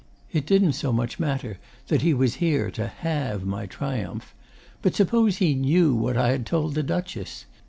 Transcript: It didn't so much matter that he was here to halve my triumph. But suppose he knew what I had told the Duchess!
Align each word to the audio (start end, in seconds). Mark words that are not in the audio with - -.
It 0.31 0.47
didn't 0.47 0.73
so 0.73 0.91
much 0.91 1.19
matter 1.19 1.59
that 1.87 2.01
he 2.01 2.11
was 2.11 2.37
here 2.41 2.71
to 2.71 2.87
halve 2.87 3.45
my 3.45 3.67
triumph. 3.67 4.33
But 4.81 4.95
suppose 4.95 5.37
he 5.37 5.53
knew 5.53 5.93
what 5.93 6.17
I 6.17 6.29
had 6.29 6.43
told 6.47 6.73
the 6.73 6.81
Duchess! 6.81 7.45